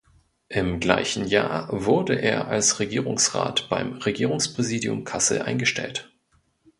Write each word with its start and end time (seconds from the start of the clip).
Im 0.49 0.79
gleichen 0.79 1.27
Jahr 1.27 1.67
wurde 1.71 2.15
er 2.15 2.47
als 2.47 2.79
Regierungsrat 2.79 3.69
beim 3.69 3.97
Regierungspräsidium 3.99 5.03
Kassel 5.03 5.43
eingestellt. 5.43 6.11